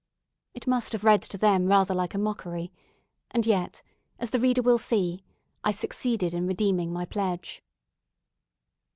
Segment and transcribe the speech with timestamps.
[0.55, 2.71] It must have read to them rather like a mockery,
[3.29, 3.83] and yet,
[4.17, 5.23] as the reader will see,
[5.63, 7.63] I succeeded in redeeming my pledge.